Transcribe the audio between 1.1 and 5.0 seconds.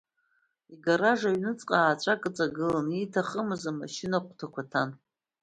аҩныҵҟа ааҵәак ыҵагылан, ииҭахымыз машьына хәҭақәак ҭан.